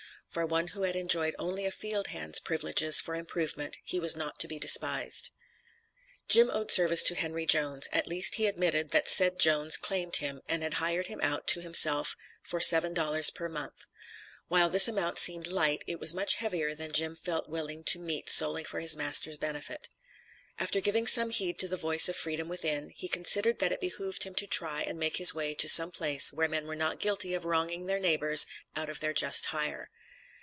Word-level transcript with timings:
For 0.33 0.45
one 0.45 0.69
who 0.69 0.83
had 0.83 0.95
enjoyed 0.95 1.35
only 1.37 1.65
a 1.65 1.71
field 1.73 2.07
hand's 2.07 2.39
privileges 2.39 3.01
for 3.01 3.15
improvement, 3.15 3.77
he 3.83 3.99
was 3.99 4.15
not 4.15 4.39
to 4.39 4.47
be 4.47 4.59
despised. 4.59 5.29
Jim 6.29 6.49
owed 6.49 6.71
service 6.71 7.03
to 7.03 7.15
Henry 7.15 7.45
Jones; 7.45 7.89
at 7.91 8.07
least 8.07 8.35
he 8.35 8.47
admitted 8.47 8.91
that 8.91 9.09
said 9.09 9.37
Jones 9.37 9.75
claimed 9.75 10.15
him, 10.15 10.39
and 10.47 10.63
had 10.63 10.75
hired 10.75 11.07
him 11.07 11.19
out 11.19 11.47
to 11.47 11.59
himself 11.59 12.15
for 12.41 12.61
seven 12.61 12.93
dollars 12.93 13.29
per 13.29 13.49
month. 13.49 13.83
While 14.47 14.69
this 14.69 14.87
amount 14.87 15.17
seemed 15.17 15.47
light, 15.47 15.83
it 15.85 15.99
was 15.99 16.13
much 16.13 16.35
heavier 16.35 16.73
than 16.73 16.93
Jim 16.93 17.13
felt 17.13 17.49
willing 17.49 17.83
to 17.87 17.99
meet 17.99 18.29
solely 18.29 18.63
for 18.63 18.79
his 18.79 18.95
master's 18.95 19.35
benefit. 19.37 19.89
After 20.57 20.79
giving 20.79 21.07
some 21.07 21.31
heed 21.31 21.59
to 21.59 21.67
the 21.67 21.75
voice 21.75 22.07
of 22.07 22.15
freedom 22.15 22.47
within, 22.47 22.91
he 22.91 23.09
considered 23.09 23.59
that 23.59 23.73
it 23.73 23.81
behooved 23.81 24.23
him 24.23 24.35
to 24.35 24.47
try 24.47 24.81
and 24.83 24.97
make 24.97 25.17
his 25.17 25.33
way 25.33 25.55
to 25.55 25.67
some 25.67 25.91
place 25.91 26.31
where 26.31 26.47
men 26.47 26.67
were 26.67 26.73
not 26.77 27.01
guilty 27.01 27.33
of 27.33 27.43
wronging 27.43 27.87
their 27.87 27.99
neighbors 27.99 28.47
out 28.77 28.87
of 28.87 29.01
their 29.01 29.11
just 29.13 29.47
hire. 29.47 29.89